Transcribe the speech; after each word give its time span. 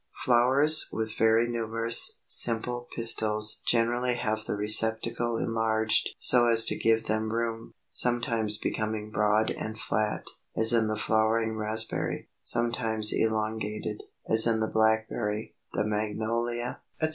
]325. 0.25 0.25
Flowers 0.25 0.89
with 0.91 1.15
very 1.15 1.47
numerous 1.47 2.21
simple 2.25 2.87
pistils 2.95 3.61
generally 3.67 4.15
have 4.15 4.45
the 4.45 4.55
receptacle 4.55 5.37
enlarged 5.37 6.09
so 6.17 6.47
as 6.47 6.65
to 6.65 6.75
give 6.75 7.03
them 7.03 7.31
room; 7.31 7.75
sometimes 7.91 8.57
becoming 8.57 9.11
broad 9.11 9.51
and 9.51 9.77
flat, 9.77 10.25
as 10.57 10.73
in 10.73 10.87
the 10.87 10.97
Flowering 10.97 11.55
Raspberry, 11.55 12.29
sometimes 12.41 13.13
elongated, 13.13 14.01
as 14.27 14.47
in 14.47 14.59
the 14.59 14.67
Blackberry, 14.71 15.55
the 15.73 15.85
Magnolia, 15.85 16.81
etc. 16.99 17.09